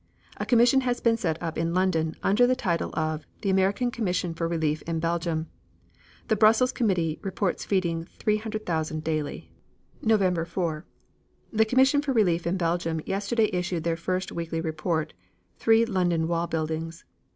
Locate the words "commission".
0.47-0.81, 3.91-4.33, 11.65-12.01